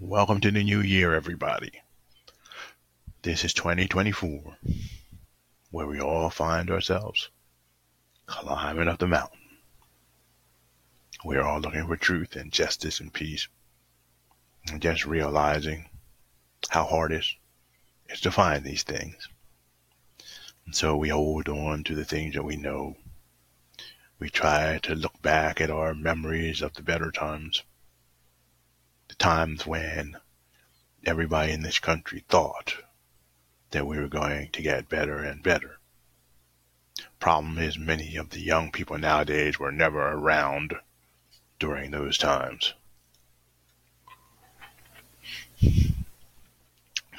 [0.00, 1.70] Welcome to the new year, everybody.
[3.22, 4.58] This is 2024,
[5.70, 7.30] where we all find ourselves
[8.26, 9.38] climbing up the mountain.
[11.24, 13.46] We're all looking for truth and justice and peace,
[14.68, 15.88] and just realizing
[16.70, 17.24] how hard it
[18.08, 19.28] is to find these things.
[20.66, 22.96] And so we hold on to the things that we know.
[24.18, 27.62] We try to look back at our memories of the better times
[29.14, 30.16] the times when
[31.06, 32.74] everybody in this country thought
[33.70, 35.78] that we were going to get better and better.
[37.20, 40.74] Problem is, many of the young people nowadays were never around
[41.60, 42.74] during those times.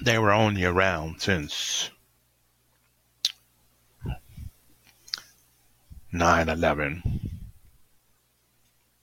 [0.01, 1.91] They were only around since
[6.11, 7.39] 9 11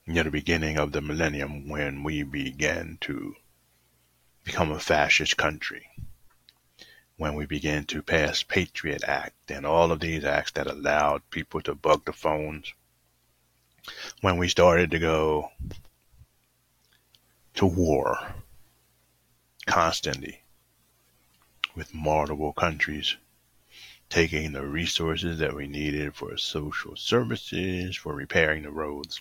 [0.07, 3.37] near the beginning of the millennium when we began to
[4.43, 5.87] become a fascist country,
[7.17, 11.61] when we began to pass Patriot Act and all of these acts that allowed people
[11.61, 12.73] to bug the phones,
[14.21, 15.51] when we started to go
[17.55, 18.35] to war
[19.67, 20.43] constantly
[21.77, 23.17] with multiple countries
[24.09, 29.21] taking the resources that we needed for social services, for repairing the roads,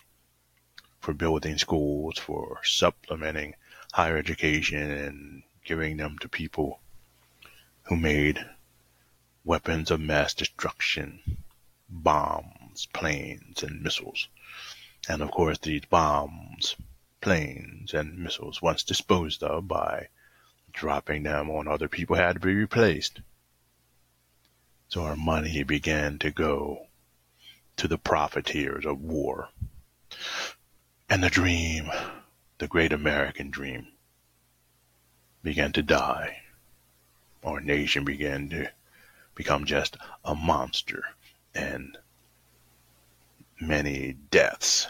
[1.02, 3.54] for building schools, for supplementing
[3.92, 6.78] higher education and giving them to people
[7.82, 8.38] who made
[9.44, 11.20] weapons of mass destruction,
[11.88, 14.28] bombs, planes, and missiles.
[15.08, 16.76] And of course, these bombs,
[17.20, 20.06] planes, and missiles, once disposed of by
[20.72, 23.20] dropping them on other people, had to be replaced.
[24.88, 26.86] So our money began to go
[27.78, 29.48] to the profiteers of war.
[31.12, 31.90] And the dream,
[32.56, 33.88] the great American dream,
[35.42, 36.40] began to die.
[37.44, 38.72] Our nation began to
[39.34, 41.04] become just a monster
[41.54, 41.98] and
[43.60, 44.86] many deaths,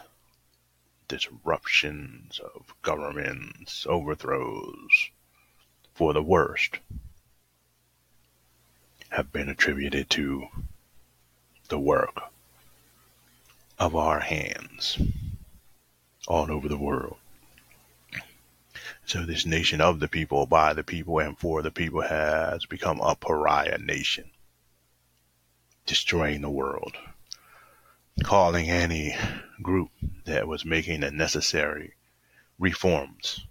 [1.09, 5.11] disruptions of governments, overthrows
[5.93, 6.79] for the worst
[9.09, 10.47] have been attributed to
[11.67, 12.31] the work
[13.81, 15.01] of our hands
[16.29, 17.17] all over the world.
[19.05, 23.01] So this nation of the people, by the people, and for the people has become
[23.01, 24.31] a pariah nation,
[25.87, 26.95] destroying the world,
[28.23, 29.17] calling any
[29.61, 29.91] group
[30.25, 31.95] that was making the necessary
[32.59, 33.45] reforms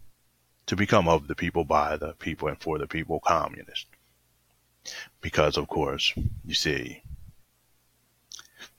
[0.68, 3.88] to become of the people, by the people, and for the people communist.
[5.20, 6.14] Because, of course,
[6.46, 7.04] you see,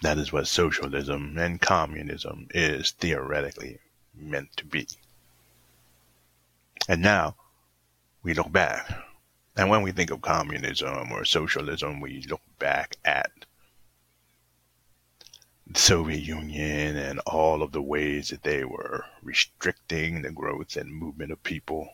[0.03, 3.79] that is what socialism and communism is theoretically
[4.15, 4.89] meant to be.
[6.89, 7.37] And now
[8.25, 8.93] we look back.
[9.57, 13.31] And when we think of communism or socialism, we look back at
[15.69, 20.93] the Soviet Union and all of the ways that they were restricting the growth and
[20.93, 21.89] movement of people.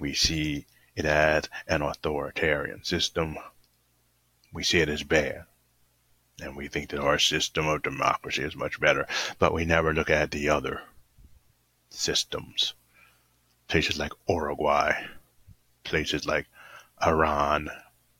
[0.00, 0.64] We see
[0.94, 3.36] it as an authoritarian system.
[4.50, 5.44] We see it as bad
[6.42, 9.06] and we think that our system of democracy is much better,
[9.38, 10.82] but we never look at the other
[11.88, 12.74] systems.
[13.68, 15.06] Places like Uruguay,
[15.82, 16.46] places like
[17.04, 17.70] Iran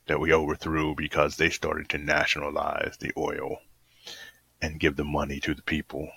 [0.06, 3.58] that we overthrew because they started to nationalize the oil
[4.62, 6.10] and give the money to the people.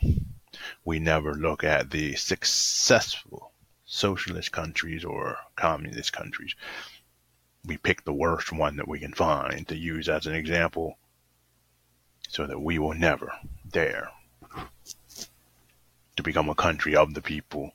[0.85, 3.51] We never look at the successful
[3.85, 6.55] socialist countries or communist countries.
[7.65, 10.97] We pick the worst one that we can find to use as an example
[12.29, 13.33] so that we will never
[13.69, 14.11] dare
[16.15, 17.73] to become a country of the people,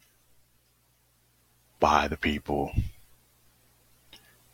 [1.81, 2.71] by the people,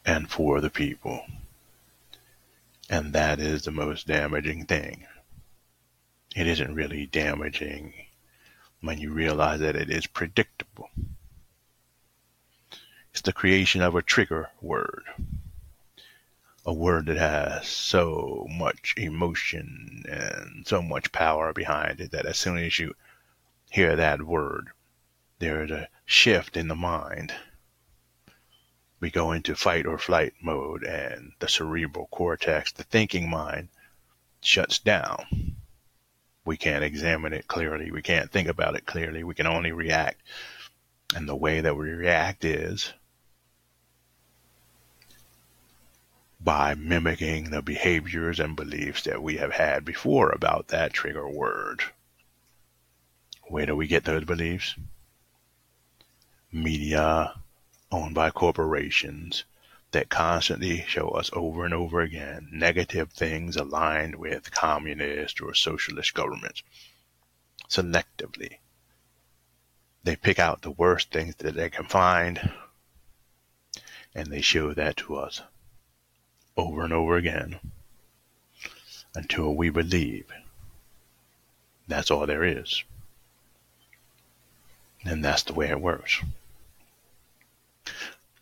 [0.06, 1.22] and for the people.
[2.88, 5.06] And that is the most damaging thing.
[6.34, 7.92] It isn't really damaging
[8.80, 10.88] when you realize that it is predictable.
[13.12, 15.04] It's the creation of a trigger word
[16.70, 22.38] a word that has so much emotion and so much power behind it that as
[22.38, 22.94] soon as you
[23.68, 24.68] hear that word,
[25.40, 27.34] there's a shift in the mind.
[29.00, 33.70] We go into fight or flight mode, and the cerebral cortex, the thinking mind,
[34.40, 35.56] shuts down.
[36.44, 37.90] We can't examine it clearly.
[37.90, 39.24] We can't think about it clearly.
[39.24, 40.22] We can only react.
[41.16, 42.92] And the way that we react is
[46.42, 51.82] by mimicking the behaviors and beliefs that we have had before about that trigger word.
[53.48, 54.74] Where do we get those beliefs?
[56.50, 57.34] Media,
[57.92, 59.44] owned by corporations
[59.90, 66.14] that constantly show us over and over again negative things aligned with communist or socialist
[66.14, 66.62] governments
[67.68, 68.58] selectively.
[70.04, 72.52] They pick out the worst things that they can find
[74.14, 75.42] and they show that to us
[76.60, 77.58] over and over again
[79.14, 80.26] until we believe
[81.88, 82.84] that's all there is.
[85.04, 86.20] And that's the way it works.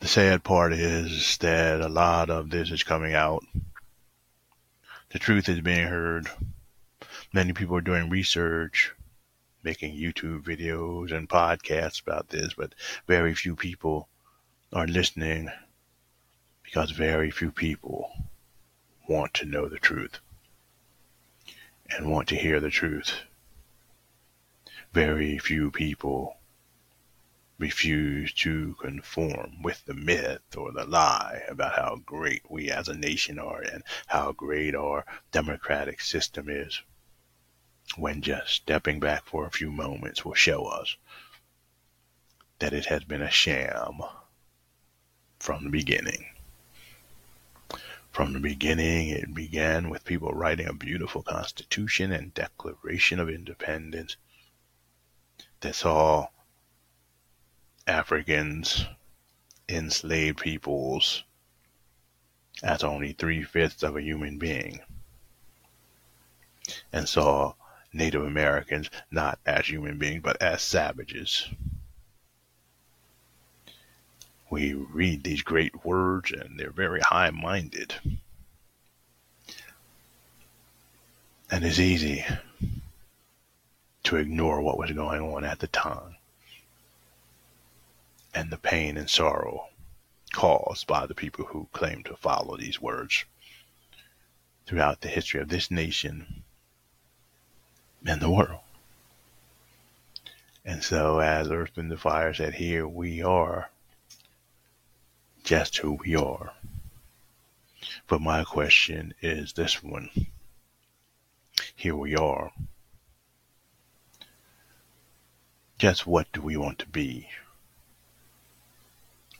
[0.00, 3.44] The sad part is that a lot of this is coming out.
[5.10, 6.28] The truth is being heard.
[7.32, 8.92] Many people are doing research,
[9.62, 12.74] making YouTube videos and podcasts about this, but
[13.06, 14.08] very few people
[14.72, 15.50] are listening
[16.68, 18.12] because very few people
[19.08, 20.18] want to know the truth
[21.88, 23.22] and want to hear the truth.
[24.92, 26.36] Very few people
[27.58, 32.94] refuse to conform with the myth or the lie about how great we as a
[32.94, 36.82] nation are and how great our democratic system is,
[37.96, 40.96] when just stepping back for a few moments will show us
[42.58, 44.00] that it has been a sham
[45.38, 46.26] from the beginning.
[48.18, 54.16] From the beginning, it began with people writing a beautiful Constitution and Declaration of Independence.
[55.60, 56.26] That saw
[57.86, 58.86] Africans,
[59.68, 61.22] enslaved peoples,
[62.60, 64.80] as only three fifths of a human being,
[66.92, 67.54] and saw
[67.92, 71.48] Native Americans not as human beings but as savages.
[74.50, 77.94] We read these great words and they're very high minded.
[81.50, 82.24] And it's easy
[84.04, 86.16] to ignore what was going on at the time
[88.34, 89.66] and the pain and sorrow
[90.32, 93.24] caused by the people who claim to follow these words
[94.66, 96.44] throughout the history of this nation
[98.06, 98.60] and the world.
[100.64, 103.70] And so, as Earth and the Fire said, here we are,
[105.48, 106.52] just who we are.
[108.06, 110.10] But my question is this one.
[111.74, 112.52] Here we are.
[115.78, 117.30] Just what do we want to be?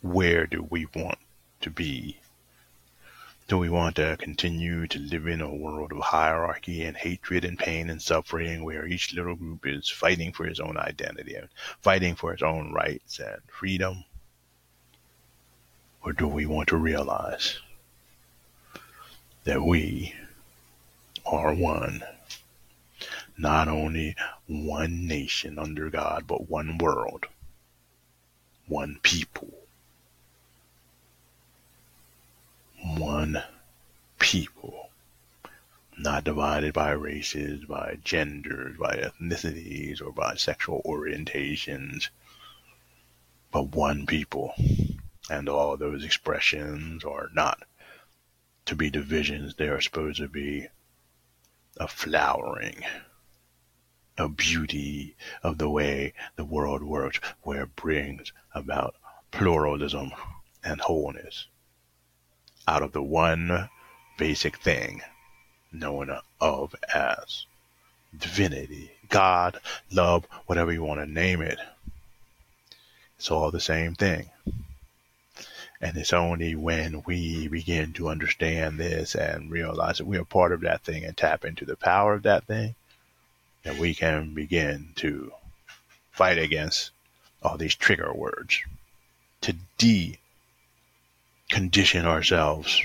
[0.01, 1.19] where do we want
[1.61, 2.17] to be?
[3.49, 7.59] Do we want to continue to live in a world of hierarchy and hatred and
[7.59, 11.49] pain and suffering where each little group is fighting for its own identity and
[11.83, 14.05] fighting for its own rights and freedom?
[16.09, 17.59] Or do we want to realize
[19.45, 20.15] that we
[21.27, 22.03] are one?
[23.37, 24.17] Not only
[24.47, 27.27] one nation under God, but one world,
[28.67, 29.53] one people
[32.81, 33.43] one
[34.19, 34.89] people,
[35.99, 42.09] not divided by races, by genders, by ethnicities, or by sexual orientations,
[43.53, 44.55] but one people.
[45.31, 47.63] And all those expressions are not
[48.67, 50.69] to be divisions, they are supposed to be
[51.79, 52.83] a flowering,
[54.17, 58.95] a beauty of the way the world works, where it brings about
[59.31, 60.13] pluralism
[60.65, 61.47] and wholeness
[62.67, 63.71] out of the one
[64.19, 65.01] basic thing
[65.73, 67.47] known of as
[68.17, 69.59] divinity, God,
[69.91, 71.59] love, whatever you want to name it.
[73.17, 74.31] It's all the same thing.
[75.81, 80.53] And it's only when we begin to understand this and realize that we are part
[80.53, 82.75] of that thing and tap into the power of that thing
[83.63, 85.33] that we can begin to
[86.11, 86.91] fight against
[87.43, 88.61] all these trigger words,
[89.43, 90.19] to de
[91.49, 92.83] condition ourselves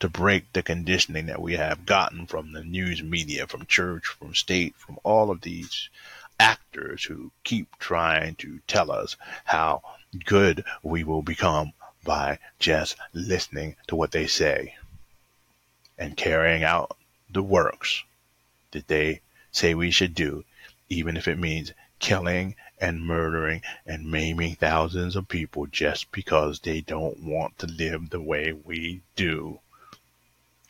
[0.00, 4.34] to break the conditioning that we have gotten from the news media, from church, from
[4.34, 5.90] state, from all of these
[6.38, 9.82] actors who keep trying to tell us how
[10.24, 11.72] good we will become
[12.04, 14.74] by just listening to what they say
[15.98, 16.96] and carrying out
[17.30, 18.02] the works
[18.70, 19.20] that they
[19.52, 20.44] say we should do,
[20.88, 26.80] even if it means killing and murdering and maiming thousands of people just because they
[26.80, 29.60] don't want to live the way we do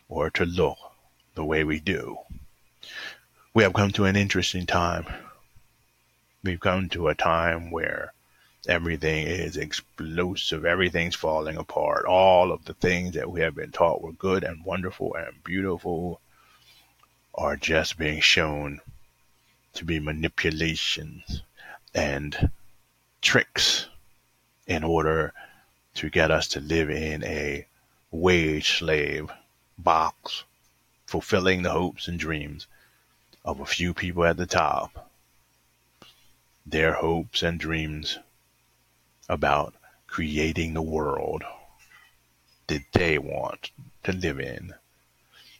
[0.08, 0.76] or to look
[1.36, 2.18] the way we do.
[3.54, 5.06] We have come to an interesting time.
[6.42, 8.12] We've come to a time where
[8.68, 12.04] everything is explosive, everything's falling apart.
[12.04, 16.20] All of the things that we have been taught were good and wonderful and beautiful
[17.34, 18.80] are just being shown
[19.72, 21.42] to be manipulations
[21.94, 22.50] and
[23.22, 23.86] tricks
[24.66, 25.32] in order
[25.94, 27.66] to get us to live in a
[28.10, 29.30] wage slave
[29.78, 30.44] box,
[31.06, 32.66] fulfilling the hopes and dreams
[33.44, 35.10] of a few people at the top.
[36.66, 38.18] Their hopes and dreams
[39.30, 39.74] about
[40.08, 41.44] creating the world
[42.66, 43.70] that they want
[44.02, 44.74] to live in.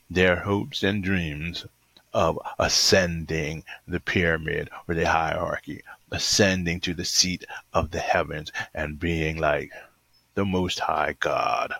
[0.09, 1.65] Their hopes and dreams
[2.13, 8.99] of ascending the pyramid or the hierarchy, ascending to the seat of the heavens and
[8.99, 9.71] being like
[10.33, 11.73] the Most High God.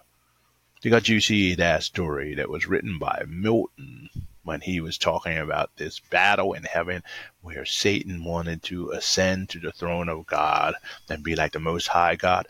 [0.81, 4.10] Because you see that story that was written by Milton
[4.43, 7.03] when he was talking about this battle in heaven
[7.41, 10.75] where Satan wanted to ascend to the throne of God
[11.10, 12.48] and be like the Most High God.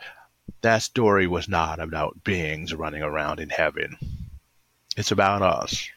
[0.61, 3.97] That story was not about beings running around in heaven.
[4.95, 5.89] It's about us.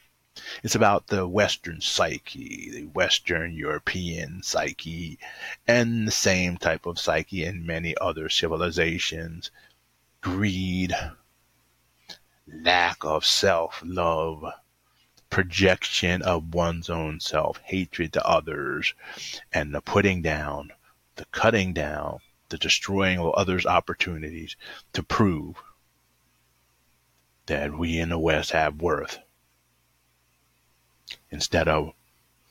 [0.63, 5.17] It's about the Western psyche, the Western European psyche,
[5.65, 9.49] and the same type of psyche in many other civilizations.
[10.19, 10.93] Greed,
[12.47, 14.45] lack of self love,
[15.35, 18.93] projection of one's own self, hatred to others,
[19.51, 20.71] and the putting down,
[21.17, 24.55] the cutting down, the destroying of others' opportunities
[24.93, 25.61] to prove
[27.47, 29.19] that we in the West have worth
[31.29, 31.91] instead of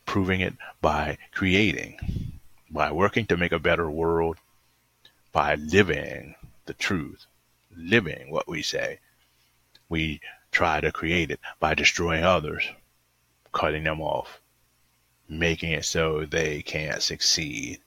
[0.05, 2.39] proving it by creating,
[2.69, 4.37] by working to make a better world,
[5.33, 6.35] by living
[6.67, 7.25] the truth,
[7.75, 9.01] living what we say.
[9.89, 10.21] We
[10.55, 12.65] try to create it by destroying others,
[13.53, 14.41] cutting them off,
[15.29, 17.81] making it so they can't succeed,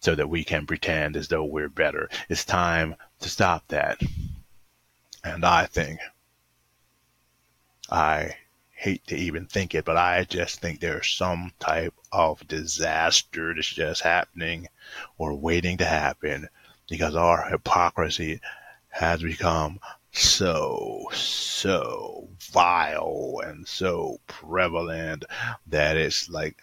[0.00, 2.10] so that we can pretend as though we're better.
[2.28, 4.00] It's time to stop that.
[5.24, 6.00] And I think
[7.88, 8.36] I
[8.72, 13.68] hate to even think it, but I just think there's some type of disaster that's
[13.68, 14.66] just happening
[15.18, 16.48] or waiting to happen
[16.88, 18.40] because our hypocrisy
[18.88, 19.78] has become
[20.12, 25.24] so, so vile and so prevalent
[25.66, 26.60] that it's like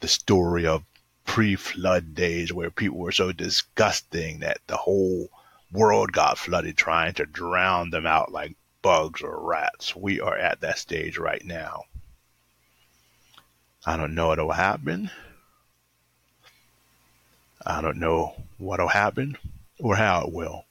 [0.00, 0.84] the story of
[1.24, 5.28] pre flood days where people were so disgusting that the whole
[5.72, 9.96] world got flooded trying to drown them out like bugs or rats.
[9.96, 11.84] We are at that stage right now.
[13.84, 15.10] I don't know what'll happen.
[17.64, 19.36] I don't know what'll happen
[19.80, 20.65] or how it will.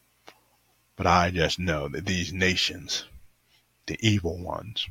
[0.98, 3.04] But I just know that these nations,
[3.86, 4.88] the evil ones,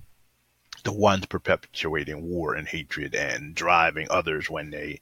[0.83, 5.01] the ones perpetuating war and hatred and driving others when they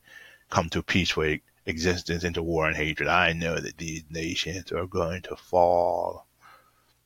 [0.48, 5.22] come to peaceful existence into war and hatred, I know that these nations are going
[5.22, 6.28] to fall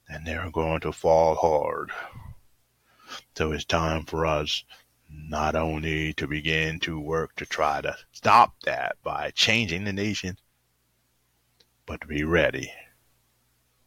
[0.07, 1.91] and they're going to fall hard.
[3.35, 4.63] So it's time for us
[5.09, 10.39] not only to begin to work to try to stop that by changing the nation,
[11.87, 12.71] but to be ready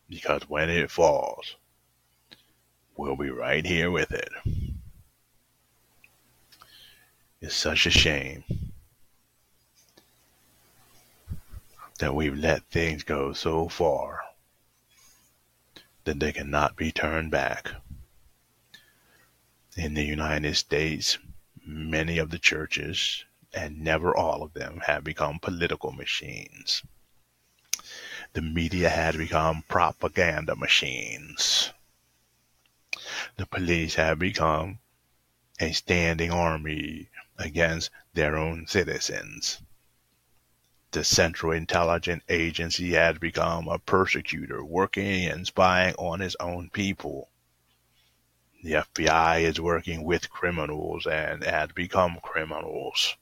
[0.09, 1.55] because when it falls,
[2.97, 4.29] we'll be right here with it.
[7.41, 8.43] It's such a shame
[11.99, 14.21] that we've let things go so far
[16.05, 17.69] that they cannot be turned back.
[19.77, 21.17] In the United States,
[21.65, 23.23] many of the churches,
[23.53, 26.83] and never all of them, have become political machines
[28.33, 31.71] the media had become propaganda machines.
[33.37, 34.77] The police had become
[35.59, 37.09] a standing army
[37.39, 39.61] against their own citizens.
[40.91, 47.31] The Central Intelligence Agency had become a persecutor working and spying on its own people.
[48.63, 53.15] The FBI is working with criminals and has become criminals.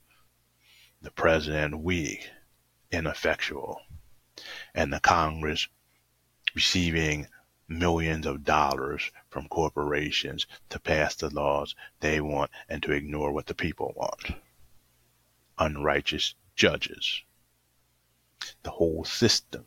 [1.02, 2.30] The president weak,
[2.92, 3.82] ineffectual
[4.78, 5.68] and the Congress
[6.54, 7.28] receiving
[7.68, 13.48] millions of dollars from corporations to pass the laws they want and to ignore what
[13.48, 14.36] the people want.
[15.58, 17.24] Unrighteous judges.
[18.62, 19.66] The whole system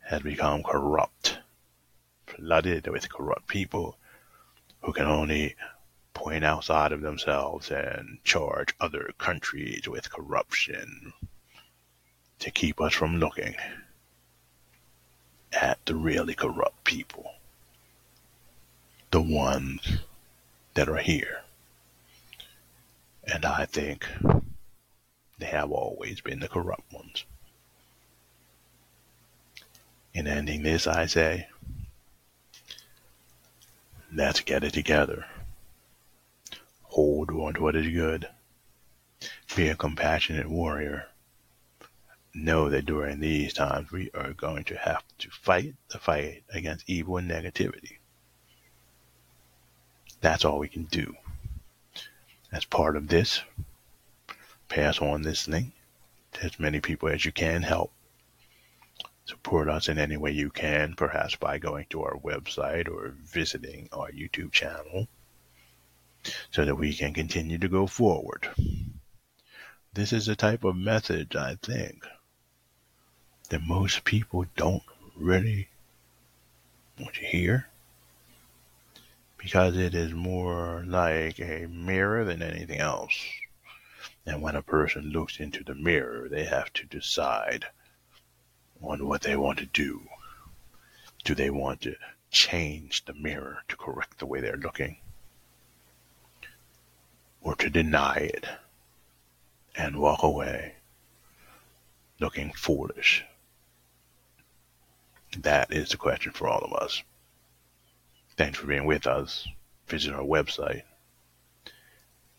[0.00, 1.38] has become corrupt,
[2.26, 3.98] flooded with corrupt people
[4.82, 5.56] who can only
[6.12, 11.14] point outside of themselves and charge other countries with corruption
[12.40, 13.54] to keep us from looking
[15.52, 17.34] at the really corrupt people,
[19.10, 19.98] the ones
[20.74, 21.42] that are here.
[23.24, 24.06] And I think
[25.38, 27.24] they have always been the corrupt ones.
[30.12, 31.46] In ending this, I say,
[34.12, 35.26] let's get it together.
[36.84, 38.28] Hold on to what is good.
[39.54, 41.06] Be a compassionate warrior
[42.34, 46.88] know that during these times we are going to have to fight the fight against
[46.88, 47.98] evil and negativity.
[50.20, 51.14] That's all we can do.
[52.52, 53.42] As part of this,
[54.68, 55.72] pass on this link
[56.32, 57.92] to as many people as you can help.
[59.24, 63.88] Support us in any way you can, perhaps by going to our website or visiting
[63.92, 65.08] our YouTube channel
[66.50, 68.48] so that we can continue to go forward.
[69.92, 72.04] This is a type of message, I think,
[73.50, 74.82] that most people don't
[75.16, 75.68] really
[76.98, 77.68] want to hear
[79.36, 83.12] because it is more like a mirror than anything else.
[84.24, 87.66] And when a person looks into the mirror, they have to decide
[88.82, 90.02] on what they want to do.
[91.24, 91.96] Do they want to
[92.30, 94.98] change the mirror to correct the way they're looking?
[97.40, 98.46] Or to deny it
[99.74, 100.76] and walk away
[102.20, 103.24] looking foolish?
[105.38, 107.04] That is the question for all of us.
[108.36, 109.46] Thanks for being with us.
[109.86, 110.82] Visit our website